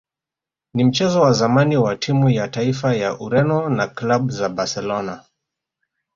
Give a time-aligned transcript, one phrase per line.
[0.73, 5.23] ni mchezaji wa zamani wa timu ya taifa ya Ureno na klabu za Barcelona